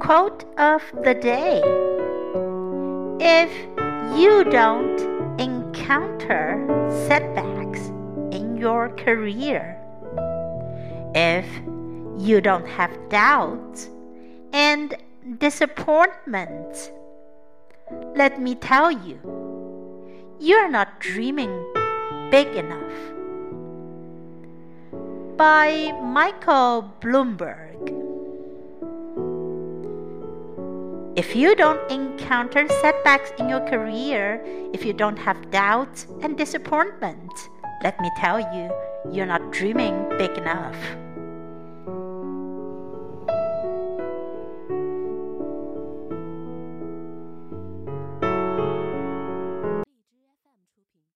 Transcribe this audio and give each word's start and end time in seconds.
Quote 0.00 0.44
of 0.58 0.82
the 1.04 1.14
day 1.14 1.60
If 3.20 3.52
you 4.18 4.44
don't 4.44 4.98
encounter 5.38 6.64
setbacks 7.08 7.88
in 8.32 8.56
your 8.56 8.88
career, 8.96 9.76
if 11.14 11.44
you 12.16 12.40
don't 12.40 12.66
have 12.66 12.90
doubts 13.10 13.90
and 14.54 14.94
disappointments, 15.38 16.90
let 18.16 18.40
me 18.40 18.54
tell 18.54 18.90
you, 18.90 19.18
you're 20.38 20.70
not 20.70 21.00
dreaming 21.00 21.52
big 22.30 22.48
enough. 22.56 23.19
By 25.40 25.92
Michael 26.02 26.92
Bloomberg. 27.00 27.80
If 31.16 31.34
you 31.34 31.56
don't 31.56 31.80
encounter 31.90 32.68
setbacks 32.68 33.32
in 33.38 33.48
your 33.48 33.60
career, 33.60 34.44
if 34.74 34.84
you 34.84 34.92
don't 34.92 35.16
have 35.16 35.50
doubts 35.50 36.06
and 36.20 36.36
disappointments, 36.36 37.48
let 37.82 37.98
me 38.02 38.10
tell 38.18 38.38
you, 38.38 38.70
you're 39.10 39.24
not 39.24 39.50
dreaming 39.50 40.10
big 40.18 40.36
enough. 40.36 40.76